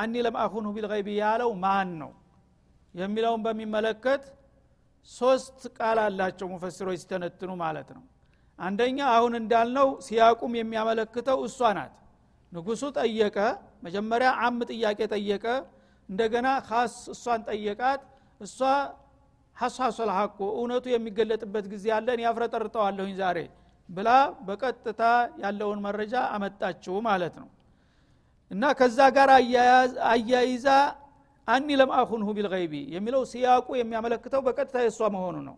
አኒ 0.03 0.15
ለም 0.27 0.37
ቢልገይቢ 0.77 1.09
ያለው 1.21 1.51
ማን 1.65 1.91
ነው? 2.01 2.11
የሚለውን 2.95 3.41
በሚመለከት 3.45 4.23
ሶስት 5.09 5.61
ቃል 5.79 5.99
አላቸው 6.03 6.47
ሙፈሲሮች 6.53 6.99
ሲተነትኑ 7.03 7.51
ማለት 7.63 7.89
ነው። 7.97 8.03
አንደኛ 8.59 8.99
አሁን 9.15 9.33
እንዳልነው 9.41 9.89
ሲያቁም 10.07 10.53
የሚያመለክተው 10.59 11.39
እሷ 11.47 11.71
ናት። 11.79 11.95
ንጉሱ 12.53 12.83
ጠየቀ 12.99 13.37
መጀመሪያ 13.87 14.31
አም 14.45 14.59
ጥያቄ 14.71 15.01
ጠየቀ 15.15 15.45
እንደገና 16.09 16.49
ካስ 16.69 16.95
እሷን 17.15 17.41
ጠየቃት። 17.49 18.03
እሷ 18.41 18.59
ሐሷሶል 19.57 20.11
ሐቁ 20.17 20.39
እውነቱ 20.57 20.85
የሚገለጥበት 20.93 21.65
ጊዜ 21.73 21.87
አለን 21.97 22.21
ያፍረጠርጠዋለሁኝ 22.25 23.13
ዛሬ 23.21 23.39
ብላ 23.89 24.09
በቀጥታ 24.47 25.03
ያለውን 25.43 25.81
መረጃ 25.87 26.15
አመጣችው 26.35 26.95
ማለት 27.09 27.35
ነው። 27.43 27.49
እና 28.51 28.65
ከዛ 28.79 28.99
ጋር 29.17 29.31
አያይዛ 30.13 30.67
አኒ 31.49 31.69
ለም 31.81 31.91
አኹንሁ 31.99 32.29
ቢልገይቢ 32.37 32.75
የሚለው 32.95 33.23
ሲያቁ 33.31 33.69
የሚያመለክተው 33.79 34.41
በቀጥታ 34.47 34.77
የእሷ 34.85 35.01
መሆኑ 35.15 35.37
ነው። 35.49 35.57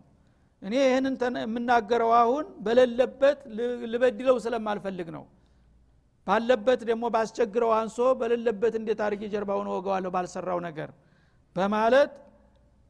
እኔ 0.63 0.75
ይህንን 0.83 1.15
የምናገረው 1.43 2.11
አሁን 2.21 2.45
በሌለበት 2.67 3.39
ልበድለው 3.93 4.37
ስለማልፈልግ 4.45 5.09
ነው። 5.17 5.25
ባለበት 6.27 6.81
ደግሞ 6.91 7.05
ባስቸግረው 7.15 7.73
አንሶ 7.79 7.99
በሌለበት 8.21 8.75
እንዴት 8.81 9.01
አድርጌ 9.07 9.25
ጀርባውን 9.33 9.69
ወገዋለሁ 9.75 10.11
ባልሰራው 10.15 10.59
ነገር? 10.69 10.91
በማለት 11.57 12.13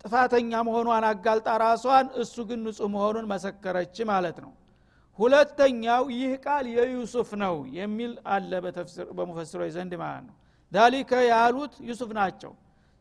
ጥፋተኛ 0.04 0.52
መሆኗን 0.68 1.04
አጋልጣ 1.10 1.48
ራሷን 1.62 2.06
እሱ 2.22 2.34
ግን 2.48 2.60
ንጹህ 2.66 2.88
መሆኑን 2.94 3.26
መሰከረች 3.32 3.96
ማለት 4.10 4.38
ነው። 4.44 4.52
ሁለተኛው 5.18 6.04
ይህ 6.14 6.32
ቃል 6.46 6.66
የዩሱፍ 6.76 7.30
ነው 7.42 7.56
የሚል 7.78 8.12
አለ 8.34 8.50
በሙፈስሮች 9.18 9.70
ዘንድ 9.76 9.92
ማለት 10.02 10.24
ነው። 10.28 10.34
ዳሊከ 10.72 11.12
ያሉት 11.30 11.74
ዩሱፍ 11.88 12.10
ናቸው 12.18 12.52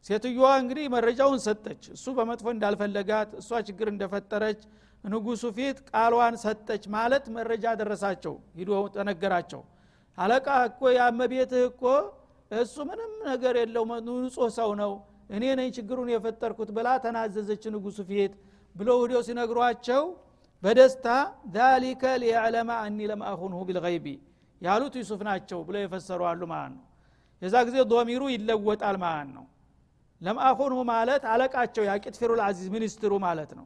ሴትዮዋ 0.06 0.48
እንግዲህ 0.62 0.86
መረጃውን 0.94 1.40
ሰጠች። 1.46 1.84
እሱ 1.96 2.06
በመጥፎ 2.18 2.48
እንዳልፈለጋት 2.56 3.30
እሷ 3.42 3.60
ችግር 3.68 3.88
እንደፈጠረች 3.94 4.60
ንጉሱ 5.04 5.44
ፊት 5.58 5.78
ቃሏን 5.92 6.36
ሰጠች 6.44 6.84
ማለት 6.96 7.26
መረጃ 7.36 7.66
ደረሳቸው። 7.80 8.36
ሂዶ 8.60 8.72
ተነገራቸው። 8.96 9.62
አለቃ 10.18 10.48
እኮ 10.70 10.82
ያመቤትህ 10.98 11.64
እኮ 11.70 11.84
እሱ 12.52 12.76
ምንም 12.90 13.14
ነገር 13.30 13.56
የለው 13.62 13.84
ንጹህ 14.08 14.50
ሰው 14.58 14.72
ነው 14.82 14.92
እኔ 15.36 15.44
ነኝ 15.60 15.70
ችግሩን 15.78 16.10
የፈጠርኩት 16.14 16.70
ብላ 16.78 16.88
ተናዘዘች 17.06 17.64
ንጉሱ 17.76 18.00
ፊት 18.10 18.34
ብለው 18.76 18.98
ሂዶ 19.04 19.20
ሲነግሯቸው 19.28 20.04
በደስታ 20.64 21.08
ذلك 21.56 22.04
ليعلم 22.22 22.70
أني 22.84 23.00
لم 23.12 23.22
أخنه 23.30 23.62
بالغيب 23.70 24.06
ያሉት 24.62 24.94
ዩሱፍ 25.00 25.22
ናቸው 25.30 25.60
ብለው 25.68 25.82
የፈሰሩ 25.84 26.22
አሉ 26.30 26.42
ማለት 26.54 26.74
ነው። 26.76 26.84
የዛ 27.42 27.56
ጊዜ 27.68 27.78
ዶሚሩ 27.92 28.22
ይለወጣል 28.34 28.98
ማለት 29.04 29.30
ነው 29.38 29.46
لم 30.22 30.38
أخنه 30.38 30.80
ማለት 30.90 31.24
አለቃቸው 31.32 31.84
ያ 31.90 32.16
ቂጥፊሩል 32.20 32.42
አዚዝ 32.46 32.68
ሚኒስትሩ 32.76 33.14
ማለት 33.26 33.52
ነው። 33.58 33.66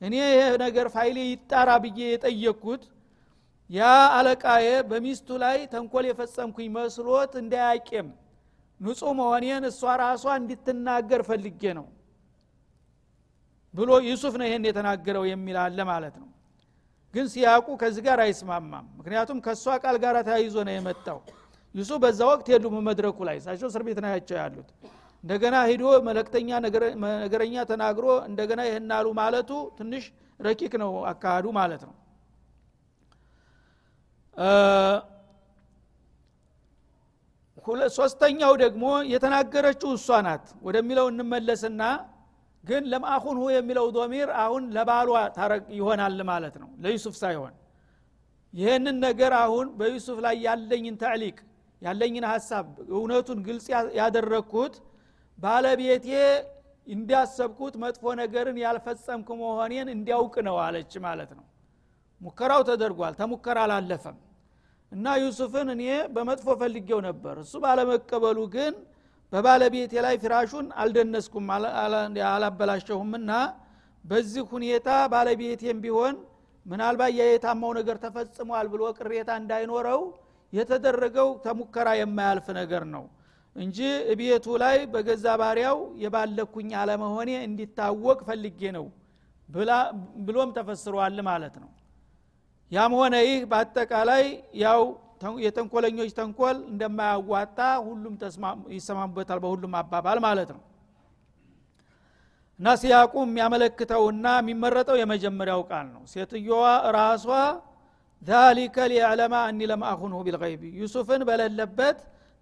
እኔ 0.00 0.14
ይሄ 0.26 0.40
ነገር 0.62 0.86
ፋይሌ 0.94 1.18
ይጣራ 1.26 1.70
ብዬ 1.84 1.98
የጠየቅኩት 2.10 2.82
ያ 3.70 3.82
አለቃዬ 4.16 4.66
በሚስቱ 4.90 5.28
ላይ 5.42 5.58
ተንኮል 5.72 6.04
የፈጸምኩኝ 6.08 6.68
መስሎት 6.76 7.32
እንዳያቄም 7.42 8.08
ንጹህ 8.80 9.12
መሆኔን 9.18 9.64
እሷ 9.70 9.82
ራሷ 10.02 10.24
እንድትናገር 10.40 11.20
ፈልጌ 11.28 11.62
ነው 11.78 11.86
ብሎ 13.74 13.90
ዩሱፍ 14.08 14.34
ነው 14.40 14.46
ይሄን 14.48 14.64
የተናገረው 14.68 15.24
የሚል 15.30 15.56
አለ 15.62 15.78
ማለት 15.90 16.14
ነው። 16.20 16.28
ግን 17.14 17.26
ሲያቁ 17.32 17.66
ከዚህ 17.80 18.02
ጋር 18.06 18.18
አይስማማም። 18.24 18.86
ምክንያቱም 18.98 19.38
ከእሷ 19.44 19.74
ቃል 19.82 19.96
ጋር 20.04 20.16
ተያይዞ 20.28 20.56
ነው 20.68 20.74
የመጣው። 20.76 21.18
ዩሱፍ 21.74 21.98
በዛ 22.04 22.20
ወቅት 22.30 22.46
የሉም 22.52 22.76
መድረኩ 22.88 23.18
ላይ። 23.28 23.36
እሳቸው 23.40 23.68
እስር 23.70 23.82
ቤት 23.86 23.98
ናያቸው 24.04 24.36
ያሉት 24.40 24.68
እንደገና 25.26 25.56
ሂዶ 25.68 25.84
መለክተኛ 26.06 26.48
ነገረኛ 27.22 27.54
ተናግሮ 27.70 28.04
እንደገና 28.28 28.60
ይህን 28.68 28.90
አሉ 28.96 29.06
ማለቱ 29.18 29.48
ትንሽ 29.78 30.04
ረቂቅ 30.40 30.72
ነው 30.82 30.92
አካሃዱ 31.10 31.46
ማለት 31.56 31.82
ነው። 31.88 31.94
ሶስተኛው 37.96 38.52
ደግሞ 38.62 38.84
የተናገረችው 39.12 39.90
እሷ 39.96 40.08
ናት። 40.26 40.46
ወደሚለው 40.66 41.06
እንመለስና 41.12 41.82
ግን 42.64 42.82
ለምአኹንሁ 42.92 43.44
የሚለው 43.56 43.86
ዶሚር 43.96 44.28
አሁን 44.44 44.64
ለባሏ 44.76 45.10
ይሆናል 45.78 46.20
ማለት 46.30 46.56
ነው። 46.62 46.68
ለዩሱፍ 46.84 47.16
ሳይሆን። 47.22 47.54
ይህንን 48.54 48.98
ነገር 49.06 49.32
አሁን 49.44 49.68
በዩሱፍ 49.78 50.20
ላይ 50.26 50.36
ያለኝን 50.46 50.96
ተዕሊቅ 51.02 51.38
ያለኝን 51.82 52.26
ሀሳብ 52.32 52.66
እውነቱን 52.94 53.40
ግልጽ 53.48 53.66
ያደረግኩት 54.00 54.76
ባለቤቴ 55.38 56.08
እንዲያሰብኩት 56.86 57.74
መጥፎ 57.82 58.12
ነገርን 58.20 58.58
ያልፈጸምኩ 58.62 59.28
መሆኔን 59.40 59.88
እንዲያውቅ 59.94 60.34
ነው 60.48 60.56
አለች 60.64 60.92
ማለት 61.06 61.30
ነው። 61.38 61.44
ሙከራው 62.20 62.62
ተደርጓል። 62.68 63.14
ተሙከራ 63.20 63.58
አላለፈም። 63.66 64.18
እና 64.92 65.06
ዩሱፍን 65.22 65.68
እኔ 65.74 65.82
በመጥፎ 66.14 66.48
ፈልጌው 66.60 67.00
ነበር። 67.08 67.36
እሱ 67.42 67.54
ባለመቀበሉ 67.64 68.38
ግን 68.54 68.74
በባለቤቴ 69.32 69.92
ላይ 70.04 70.14
ፍራሹን 70.22 70.66
አልደነስኩም 70.82 71.46
አላበላሸሁምና 72.28 73.30
በዚህ 74.04 74.44
ሁኔታ 74.52 74.88
ባለቤቴም 75.12 75.78
ቢሆን 75.84 76.16
ምናልባት 76.66 77.12
የየታማው 77.16 77.72
ነገር 77.78 77.96
ተፈጽሟል 78.04 78.66
ብሎ 78.72 78.82
ቅሬታ 78.98 79.30
እንዳይኖረው 79.40 80.00
የተደረገው 80.52 81.28
ተሙከራ 81.44 81.88
የማያልፍ 82.00 82.46
ነገር 82.60 82.82
ነው 82.94 83.04
እንጂ 83.56 83.78
እቤቱ 84.12 84.46
ላይ 84.62 84.76
በገዛ 84.92 85.26
ባሪያው 85.40 85.78
የባለኩኝ 86.02 86.70
አለመሆኔ 86.80 87.30
እንዲታወቅ 87.46 88.18
ፈልጌ 88.28 88.60
ነው 88.76 88.86
ብሎም 90.26 90.50
ተፈስሯል 90.56 91.18
ማለት 91.28 91.56
ነው። 91.62 91.70
ያም 92.70 92.92
ሆነ 92.98 93.14
ይህ 93.26 93.40
በአጠቃላይ 93.50 94.24
ያው 94.62 94.80
የተንኮለኞች 95.44 96.10
ተንኮል 96.16 96.56
እንደማያዋጣ 96.70 97.58
ሁሉም 97.86 98.14
ይሰማሙበታል 98.76 99.38
በሁሉም 99.44 99.74
አባባል 99.80 100.18
ማለት 100.26 100.50
ነው። 100.56 100.62
እና 102.60 102.68
ሲያቁ 102.80 103.14
የሚያመለክተውና 103.24 104.26
የሚመረጠው 104.40 104.96
የመጀመሪያው 105.00 105.62
ቃል 105.70 105.86
ነው። 105.94 106.02
ሴትዮዋ 106.12 106.64
ራሷ 106.96 107.24
ዛሊከ 108.22 108.76
ሊያዕለማ 108.92 109.34
እኒ 109.50 109.60
ለም 109.70 109.82
አኹንሁ 109.90 110.20
ቢልገይቢ 110.26 110.62
ዩሱፍን 110.80 111.22
በሌለበት 111.28 111.98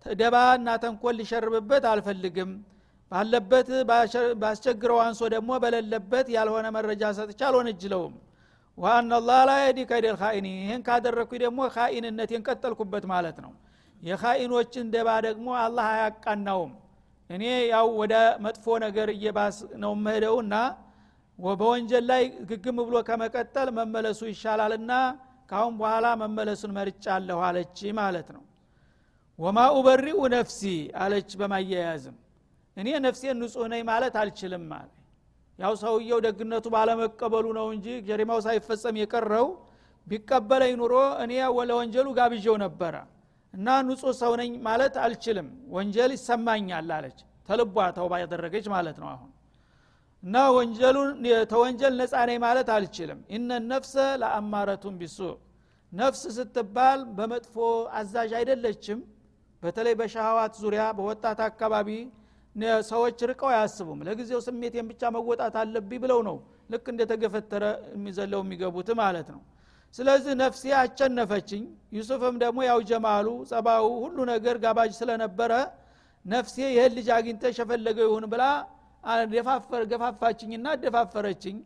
ደባ 0.06 0.36
እና 0.56 0.68
ተንኮል 0.82 1.14
ሊሸርብበት 1.20 1.84
አልፈልግም። 1.90 2.50
ባለበት 3.12 3.68
ባስቸግረው 4.42 4.98
አንሶ 5.04 5.20
ደግሞ 5.34 5.50
በሌለበት 5.62 6.26
ያልሆነ 6.36 6.66
መረጃ 6.76 7.02
ሰጥቻ 7.18 7.40
አልወነጅለውም። 7.48 8.14
ዋአና 8.78 9.18
ላህ 9.26 9.40
ላ 9.48 9.52
የዲ 9.60 9.80
ከይደል 9.90 10.16
ካኢኒ 10.20 10.46
ይህን 10.58 10.80
ካደረግኩ 10.86 11.32
ደግሞ 11.44 11.60
ካኢንነቴን 11.74 12.42
ቀጠልኩበት 12.48 13.04
ማለት 13.12 13.36
ነው። 13.44 13.52
የካኢኖችን 14.00 14.86
ደባ 14.94 15.08
ደግሞ 15.26 15.46
አላህ 15.64 15.86
አያቃናውም። 15.92 16.72
እኔ 17.30 17.44
ያው 17.70 17.86
ወደ 18.00 18.14
መጥፎ 18.44 18.66
ነገር 18.84 19.08
እየባስ 19.14 19.58
ነው 19.82 19.92
መሄደውና 20.04 20.54
በወንጀል 21.58 22.04
ላይ 22.10 22.22
ግግም 22.50 22.76
ብሎ 22.82 22.96
ከመቀጠል 23.08 23.68
መመለሱ 23.78 24.20
ይሻላልና 24.30 24.92
ካሁን 25.50 25.72
በኋላ 25.80 26.06
መመለሱን 26.20 26.74
መርጫለሁ 26.76 27.38
አለች 27.48 27.78
ማለት 27.98 28.28
ነው 28.34 28.42
ወማ 29.38 29.58
ኡበሪኡ 29.76 30.18
ነፍሲ 30.34 30.60
አለች 31.02 31.30
በማያያዝም። 31.40 32.16
እኔ 32.76 32.88
ነፍሴን 33.06 33.36
ንጹህ 33.40 33.66
ነኝ 33.72 33.82
ማለት 33.88 34.14
አልችልም 34.20 34.66
አለ። 34.76 34.90
ያው 35.58 35.72
ሰውየው 35.82 36.18
ደግነቱ 36.26 36.66
ባለመቀበሉ 36.74 37.46
ነው 37.58 37.66
እንጂ 37.74 37.86
ጀሪማው 38.08 38.38
ሳይፈጸም 38.46 38.96
የቀረው 39.00 39.46
ቢቀበለኝ 40.06 40.72
ኑሮ 40.80 40.94
እኔ 41.24 41.32
ለወንጀሉ 41.70 42.06
ጋብዤው 42.18 42.56
ነበረ 42.64 42.94
እና 43.54 43.68
ንጹህ 43.86 44.12
ሰው 44.20 44.32
ነኝ 44.40 44.50
ማለት 44.66 44.94
አልችልም። 45.04 45.48
ወንጀል 45.74 46.12
ይሰማኛል 46.16 46.90
አለች። 46.96 47.18
ተልቧ 47.48 47.76
ተውባ 47.96 48.12
ያደረገች 48.22 48.66
ማለት 48.74 48.96
ነው 49.02 49.08
አሁን። 49.14 49.30
እና 50.22 50.36
ወንጀሉን 50.56 51.10
ተወንጀል 51.52 51.94
ነፃ 52.00 52.14
ነኝ 52.30 52.38
ማለት 52.44 52.68
አልችልም። 52.76 53.18
ኢነ 53.34 53.50
ነፍሰ 53.70 53.94
ለአማረቱን 54.22 54.94
ቢሱ 55.00 55.18
ነፍስ 55.92 56.22
ስትባል 56.36 57.00
በመጥፎ 57.16 57.56
አዛዥ 57.98 58.30
አይደለችም 58.38 59.00
በተለይ 59.64 59.94
በሻህዋት 60.00 60.54
ዙሪያ 60.62 60.82
በወጣት 60.98 61.40
አካባቢ 61.46 61.88
ሰዎች 62.88 63.18
ርቀው 63.30 63.48
አያስቡም። 63.52 64.00
ለጊዜው 64.06 64.40
ስሜቴን 64.46 64.86
ብቻ 64.90 65.02
መወጣት 65.14 65.54
አለብኝ 65.62 65.98
ብለው 66.04 66.20
ነው 66.28 66.36
ልክ 66.70 66.84
እንደተገፈተረ 66.92 67.64
የሚዘለው 67.94 68.40
የሚገቡት 68.44 68.88
ማለት 69.00 69.28
ነው። 69.34 69.40
ስለዚህ 69.94 70.32
ነፍሴ 70.40 70.62
አቸነፈችኝ 70.78 71.64
ዩሱፍም 71.96 72.36
ደግሞ 72.42 72.58
ያው 72.68 72.78
ጀማሉ 72.90 73.26
ጸባው 73.50 73.84
ሁሉ 74.04 74.16
ነገር 74.32 74.56
ጋባዥ 74.64 74.90
ስለነበረ 75.00 75.52
ነፍሴ 76.24 76.56
ይህን 76.68 76.92
ልጅ 76.98 77.08
አግኝተሽ 77.16 77.56
የፈለገው 77.62 78.06
ይሁን 78.08 78.24
ብላ 78.32 78.44
ገፋፋችኝና 79.92 80.66
አደፋፈረችኝ። 80.74 81.56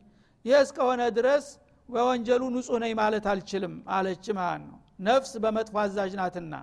ይህ 0.45 0.57
እስከሆነ 0.65 1.03
ድረስ 1.19 1.47
በወንጀሉ 1.89 2.43
ንጹህ 2.55 2.79
ነኝ 2.85 2.93
ማለት 3.01 3.27
አልችልም 3.33 3.75
አለች 3.97 4.27
ማለት 4.39 4.65
ነው። 4.67 4.79
ነፍስ 5.07 5.33
በመጥፎ 5.43 5.77
አዛዥ 5.83 6.13
ናትና 6.21 6.55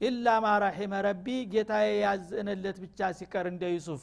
ኢላ 0.00 0.28
ማ 0.44 0.48
ረሒመ 0.62 0.94
ረቢ 1.06 1.26
ጌታዬ 1.52 1.86
ያዝንለት 2.02 2.78
ብቻ 2.82 3.08
ሲቀር 3.18 3.46
እንደ 3.50 3.64
ዩሱፍ 3.74 4.02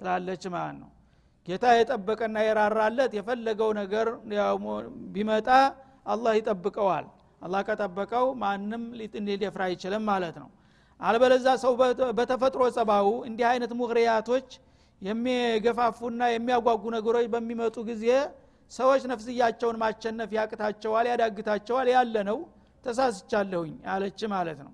ትላለች 0.00 0.42
ማለት 0.54 0.76
ነው። 0.82 0.90
ጌታ 1.48 1.64
የጠበቀና 1.76 2.36
የራራለት 2.46 3.12
የፈለገው 3.18 3.70
ነገር 3.80 4.06
ቢመጣ 5.14 5.48
አላህ 6.06 6.32
ይጠብቀዋል። 6.38 7.06
አላህ 7.42 7.60
ከጠበቀው 7.68 8.26
ማንም 8.42 8.82
ሊደፍራ 9.28 9.62
አይችልም 9.68 10.02
ማለት 10.10 10.36
ነው። 10.42 10.48
አልበለዛ 11.00 11.46
ሰው 11.62 11.72
በተፈጥሮ 12.18 12.62
ጸባው 12.76 13.08
እንዲህ 13.28 13.46
አይነት 13.50 13.72
ሙግሪያቶች 13.80 14.48
የሚገፋፉና 15.02 16.22
የሚያጓጉ 16.32 16.82
ነገሮች 16.96 17.26
በሚመጡ 17.34 17.76
ጊዜ 17.90 18.06
ሰዎች 18.72 19.02
ነፍስያቸውን 19.12 19.76
ማቸነፍ 19.82 20.30
ያቅታቸዋል 20.38 21.06
ያዳግታቸዋል 21.12 21.88
ያለ 21.94 22.16
ነው 22.28 22.38
ተሳስቻለሁኝ 22.84 23.72
አለች 23.94 24.20
ማለት 24.34 24.58
ነው 24.66 24.72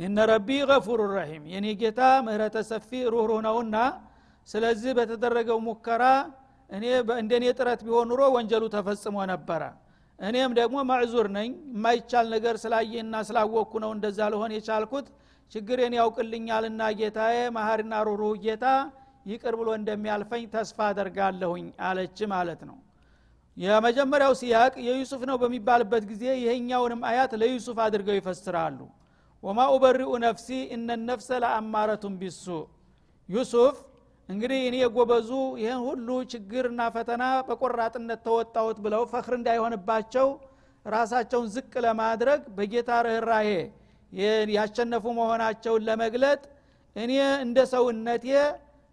እነ 0.00 0.16
ረቢ 0.30 0.48
ገፉሩ 0.70 1.00
ረሒም 1.12 1.44
የኔ 1.52 1.66
ጌታ 1.80 2.00
ምህረተ 2.26 2.56
ሰፊ 2.70 2.90
ሩህሩህ 3.12 3.40
ነውና 3.46 3.76
ስለዚህ 4.48 4.90
በተደረገው 4.98 5.58
ሙከራ 5.66 6.02
እኔ 6.70 6.84
እንደኔ 7.20 7.44
ጥረት 7.58 7.80
ቢሆን 7.86 8.08
ኑሮ 8.10 8.22
ወንጀሉ 8.36 8.64
ተፈጽሞ 8.74 9.16
ነበረ። 9.32 9.62
እኔም 10.18 10.52
ደግሞ 10.58 10.76
መዕዙር 10.90 11.26
ነኝ 11.36 11.48
የማይቻል 11.72 12.26
ነገር 12.34 12.54
ስላየና 12.62 13.14
ስላወቅኩ 13.28 13.72
ነው 13.84 13.90
እንደዛ 13.96 14.18
ልሆን 14.34 14.52
የቻልኩት። 14.56 15.06
ችግሬን 15.52 15.94
ያውቅልኛልና 15.98 16.82
ጌታዬ 17.00 17.36
መሀሪና 17.56 17.94
ሩሩህ 18.08 18.34
ጌታ 18.44 18.66
ይቅር 19.26 19.54
ብሎ 19.60 19.68
እንደሚያልፈኝ 19.78 20.44
ተስፋ 20.54 20.78
አደርጋለሁኝ 20.90 21.66
አለች 21.88 22.18
ማለት 22.32 22.60
ነው። 22.68 22.76
የመጀመሪያው 23.56 24.32
ሲያቅ 24.40 24.74
የዩሱፍ 24.86 25.22
ነው 25.30 25.36
በሚባልበት 25.42 26.04
ጊዜ 26.10 26.24
ይሄኛውንም 26.40 27.02
አያት 27.10 27.32
ለዩሱፍ 27.42 27.78
አድርገው 27.84 28.16
ይፈስራሉ 28.18 28.78
ወማ 29.46 29.60
ኡበሪኡ 29.72 30.10
ነፍሲ 30.24 30.46
እነ 30.74 30.88
ነፍሰ 31.02 31.28
ለአማረቱን 31.42 32.14
ቢሱ። 32.20 32.44
ዩሱፍ 33.28 33.76
እንግዲህ 34.28 34.60
እኔ 34.68 34.76
የጎበዙ 34.80 35.30
ይህን 35.62 35.80
ሁሉ 35.86 36.08
ችግርና 36.32 36.80
ፈተና 36.94 37.24
በቆራጥነት 37.48 38.20
ተወጣሁት 38.26 38.78
ብለው 38.84 39.02
ፈክር 39.12 39.34
እንዳይሆንባቸው 39.38 40.28
ራሳቸውን 40.86 41.46
ዝቅ 41.54 41.72
ለማድረግ 41.84 42.40
በጌታ 42.56 42.90
ርኅራሄ 43.06 43.48
ያሸነፉ 44.56 45.04
መሆናቸውን 45.18 45.84
ለመግለጥ 45.88 46.40
እኔ 46.96 47.12
እንደ 47.44 47.58
ሰውነቴ 47.72 48.26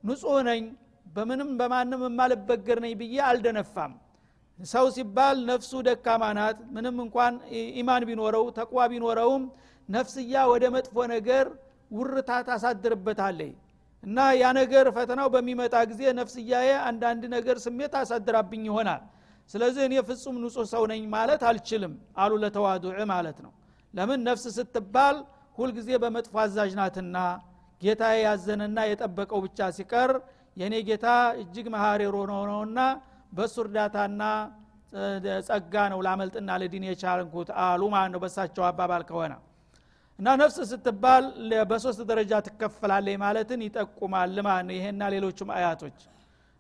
ንጹህ 0.04 0.40
ነኝ 0.50 0.64
በምንም 1.06 1.50
በማንም 1.60 2.02
የማልበገር 2.08 2.78
ነኝ 2.86 2.94
ብዬ 3.02 3.16
አልደነፋም። 3.28 3.92
ሰው 4.60 4.86
ሲባል 4.96 5.38
ነፍሱ 5.50 5.72
ደካማ 5.88 6.24
ናት 6.38 6.58
ምንም 6.76 6.98
እንኳን 7.04 7.34
ኢማን 7.80 8.04
ቢኖረው 8.10 8.46
ተቅዋ 8.58 8.82
ቢኖረውም 8.92 9.44
ነፍስያ 9.90 10.36
ወደ 10.52 10.64
መጥፎ 10.76 10.96
ነገር 11.14 11.46
ውርታ 11.92 12.32
ታሳድርበታለይ። 12.48 13.52
እና 14.04 14.20
ያ 14.36 14.46
ነገር 14.60 14.86
ፈተናው 14.96 15.28
በሚመጣ 15.34 15.76
ጊዜ 15.92 16.02
ነፍስያዬ 16.20 16.70
አንዳንድ 16.90 17.24
ነገር 17.36 17.58
ስሜት 17.66 17.94
አሳድራብኝ 18.00 18.64
ይሆናል። 18.70 19.02
ስለዚህ 19.50 19.82
እኔ 19.88 19.96
ፍጹም 20.10 20.36
ንጹህ 20.44 20.66
ሰው 20.74 20.84
ነኝ 20.92 21.02
ማለት 21.16 21.42
አልችልም 21.50 21.94
አሉ 22.18 22.32
ለተዋዱዕ 22.44 22.98
ማለት 23.14 23.38
ነው። 23.46 23.52
ለምን? 23.94 24.20
ነፍስ 24.28 24.46
ስትባል 24.58 25.16
ሁልጊዜ 25.58 25.90
በመጥፎ 26.04 26.36
አዛዥ 26.44 26.72
ናትና 26.80 27.18
ጌታ 27.82 28.04
ያዘነና 28.18 28.80
የጠበቀው 28.90 29.40
ብቻ 29.46 29.60
ሲቀር 29.78 30.12
የእኔ 30.58 30.76
ጌታ 30.88 31.08
እጅግ 31.42 31.68
መሀሪ 31.76 32.02
ነውና 32.32 32.80
በእሱ 33.32 33.56
እርዳታና 33.66 34.24
ጸጋ 35.48 35.76
ነው 35.92 36.00
ላመልጥና 36.06 36.50
ለዲን 36.62 36.84
የቻልኩት 36.90 37.50
አሉ። 37.64 37.82
ማለት 37.94 38.12
ነው 38.14 38.22
በሳቸው 38.24 38.64
አባባል 38.68 39.04
ከሆነ 39.10 39.34
እና 40.20 40.34
ነፍስ 40.42 40.58
ስትባል 40.72 41.26
በሶስት 41.70 42.02
ደረጃ 42.10 42.34
ትከፈላለች 42.48 43.18
ማለትን 43.24 43.62
ይጠቁማል 43.68 44.36
ማለት 44.48 44.66
ነው። 44.68 44.76
ይሄና 44.78 45.04
ሌሎቹም 45.14 45.50
አያቶች 45.56 45.98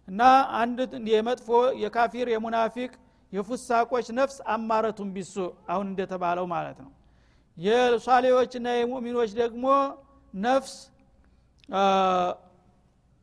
እና 0.07 0.21
አንድ 0.61 0.79
የመጥፎ 1.11 1.49
የካፊር 1.83 2.29
የሙናፊቅ 2.33 2.91
የፉሳቆች 3.33 4.07
ነፍስ 4.17 4.37
አማረቱን 4.53 5.09
ቢሱ 5.15 5.35
አሁን 5.71 5.85
እንደተባለው 5.91 6.45
ማለት 6.53 6.79
ነው። 6.85 6.91
የሷሌዎችና 7.57 8.67
የሙእሚኖች 8.75 9.31
ደግሞ 9.39 9.65
ነፍስ 10.33 10.73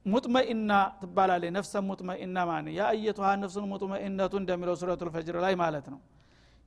ሙጥመኢና 0.06 0.72
ትባላለች 1.00 1.50
ነፍሰ 1.56 1.72
ሙጥመኢና 1.88 2.38
ማለት 2.50 2.72
ያ 2.78 2.82
አየቱሃ 2.92 3.28
ነፍሱን 3.42 3.66
ሙጥመኢነቱ 3.72 4.32
እንደሚለው 4.42 4.76
ሱረቱ 4.80 5.00
ልፈጅር 5.08 5.36
ላይ 5.44 5.54
ማለት 5.62 5.86
ነው 5.92 5.98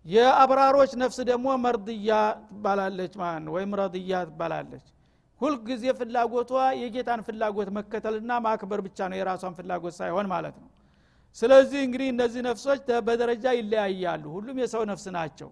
የአብራሮች 0.05 0.91
ነፍስ 1.01 1.17
ደግሞ 1.29 1.47
መርድያ 1.65 2.11
ትባላለች 2.47 3.13
ማለት 3.21 3.41
ነው 3.45 3.53
ወይም 3.57 3.71
ረድያ 3.79 4.13
ትባላለች። 4.29 4.85
ሁልጊዜ 5.41 5.83
ፍላጎቷ 5.99 6.51
የጌታን 6.81 7.21
ፍላጎት 7.27 7.69
መከተልና 7.77 8.31
ማክበር 8.45 8.79
ብቻ 8.87 9.07
ነው 9.11 9.17
የራሷን 9.19 9.55
ፍላጎት 9.57 9.95
ሳይሆን 9.99 10.27
ማለት 10.33 10.55
ነው። 10.61 10.69
ስለዚህ 11.37 11.79
እንግዲህ 11.87 12.07
እነዚህ 12.13 12.41
ነፍሶች 12.47 12.79
በደረጃ 13.07 13.45
ይለያያሉ። 13.59 14.23
ሁሉም 14.35 14.57
የሰው 14.63 14.83
ነፍስ 14.91 15.05
ናቸው። 15.17 15.49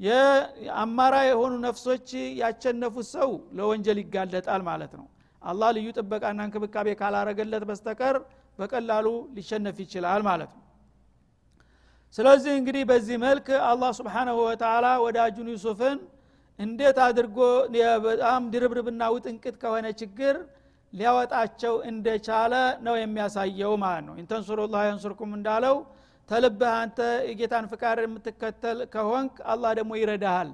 የአማራ 0.00 1.14
የሆኑ 1.28 1.52
ነፍሶች 1.64 2.08
ያቸነፉት 2.40 3.06
ሰው 3.14 3.30
ለወንጀል 3.58 3.98
ይጋለጣል 4.02 4.62
ማለት 4.70 4.92
ነው። 5.00 5.06
አላህ 5.42 5.68
ልዩ 5.76 5.88
ጥበቃና 5.98 6.40
እንክብካቤ 6.46 6.88
ካላረገለት 7.00 7.64
በስተቀር 7.70 8.16
በቀላሉ 8.58 9.06
ሊሸነፍ 9.36 9.76
ይችላል 9.84 10.22
ማለት 10.28 10.50
ነው 10.56 10.62
ስለዚህ 12.14 12.52
እንግዲህ 12.58 12.82
በዚህ 12.90 13.16
መልክ 13.24 13.48
አላህ 13.68 13.90
ስብሓናሁ 13.98 14.36
ወተላ 14.46 14.86
ወዳጁን 15.04 15.48
ዩሱፍን 15.54 15.98
እንዴት 16.58 16.98
አድርጎ 17.06 17.38
በጣም 18.06 18.42
ድርብርብና 18.52 19.02
ውጥንቅጥ 19.14 19.54
ከሆነ 19.62 19.86
ችግር 20.00 20.36
ሊያወጣቸው 20.92 21.74
እንደቻለ 21.90 22.54
ነው 22.86 22.94
የሚያሳየው 22.98 23.72
ማለት 23.82 24.04
ነው። 24.08 24.14
ኢንተንሱሩላህ 24.22 24.82
የንሱርኩም 24.86 25.32
እንዳለው 25.38 25.76
ተልብህ 26.30 26.72
አንተ 26.78 26.98
የጌታን 27.28 27.66
ፍቃድ 27.72 27.98
የምትከተል 28.04 28.78
ከሆንክ 28.94 29.34
አላህ 29.52 29.70
ደግሞ 29.78 29.92
ይረዳሃል። 30.00 30.50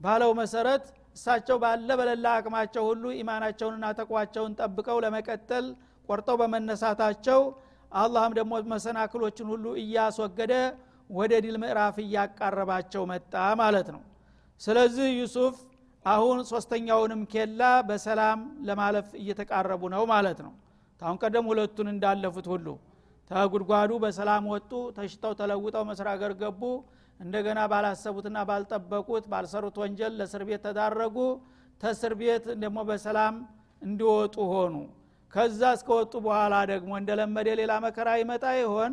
ባለው 0.00 0.30
መሰረት 0.40 0.84
እሳቸው 1.16 1.56
ባለ 1.62 1.90
በለላ 2.00 2.26
አቅማቸው 2.38 2.84
ሁሉ 2.90 3.04
ኢማናቸውንና 3.20 3.86
ተቋቸውን 4.00 4.52
ጠብቀው 4.60 4.98
ለመቀጠል 5.04 5.66
ቆርጠው 6.08 6.36
በመነሳታቸው 6.42 7.40
አላህም 7.92 8.32
ደግሞ 8.38 8.52
መሰናክሎችን 8.72 9.46
ሁሉ 9.52 9.66
እያስወገደ 9.82 10.52
ወደ 11.10 11.32
ድል 11.44 11.56
ምዕራፍ 11.62 11.96
እያቃረባቸው 12.02 13.02
መጣ 13.10 13.32
ማለት 13.60 13.88
ነው። 13.94 14.02
ስለዚህ 14.60 15.08
ዩሱፍ 15.20 15.56
አሁን 16.04 16.38
ሶስተኛውንም 16.50 17.22
ኬላ 17.32 17.60
በሰላም 17.88 18.38
ለማለፍ 18.68 19.08
እየተቃረቡ 19.20 19.82
ነው 19.94 20.02
ማለት 20.12 20.38
ነው። 20.46 20.52
ታሁን 21.00 21.16
ቀደም 21.22 21.46
ሁለቱን 21.50 21.88
እንዳለፉት 21.92 22.46
ሁሉ 22.52 22.66
ተጉድጓዱ 23.30 23.90
በሰላም 24.04 24.44
ወጡ 24.52 24.70
ተሽተው 24.96 25.32
ተለውጠው 25.40 25.84
መስራ 25.90 26.08
ገር 26.20 26.32
ገቡ። 26.40 26.62
እንደገና 27.20 27.60
ባላሰቡትና 27.70 28.38
ባልጠበቁት 28.48 29.24
ባልሰሩት 29.32 29.76
ወንጀል 29.82 30.12
ለእስር 30.18 30.42
ቤት 30.48 30.62
ተዳረጉ። 30.66 31.16
ተእስር 31.80 32.12
ቤት 32.20 32.44
ደግሞ 32.62 32.78
በሰላም 32.88 33.34
እንዲወጡ 33.82 34.36
ሆኑ። 34.52 34.74
ከዛ 35.32 35.60
እስከወጡ 35.76 36.12
በኋላ 36.26 36.54
ደግሞ 36.70 36.90
እንደለመደ 37.00 37.48
ሌላ 37.60 37.72
መከራ 37.84 38.08
ይመጣ 38.20 38.44
ይሆን 38.60 38.92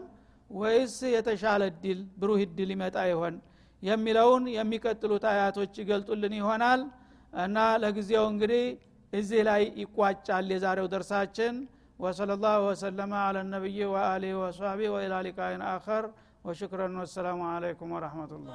ወይስ 0.50 0.94
የተሻለ 1.16 1.62
እድል 1.72 2.00
ብሩህ 2.20 2.40
እድል 2.46 2.70
ይመጣ 2.76 2.98
ይሆን 3.12 3.34
የሚለውን 3.82 4.44
የሚቀጥሉት 4.58 5.24
አያቶች 5.32 5.74
ይገልጡልን 5.82 6.34
ይሆናል 6.40 6.80
እና 7.44 7.58
ለጊዜው 7.82 8.24
እንግዲህ 8.32 8.64
እዚህ 9.12 9.40
ላይ 9.50 9.62
ይቋጫል 9.82 10.48
የዛሬው 10.54 10.88
ደርሳችን 10.94 11.54
وصلى 12.00 12.32
الله 12.38 12.56
وسلم 12.68 13.10
على 13.26 13.38
النبي 13.44 13.78
وآله 13.94 14.32
وصحبه 14.42 14.88
وإلى 14.94 15.16
لقاء 15.26 15.52
آخر 15.76 16.02
وشكرا 16.46 16.88
والسلام 17.00 17.40
عليكم 17.54 17.86
ورحمة 17.94 18.30
الله 18.36 18.54